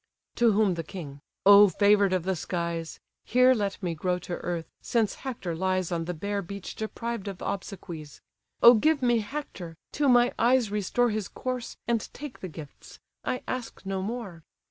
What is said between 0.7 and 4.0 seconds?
the king: "O favour'd of the skies! Here let me